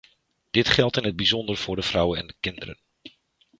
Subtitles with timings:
[0.51, 2.77] Dit geldt in het bijzonder voor de vrouwen en kinderen.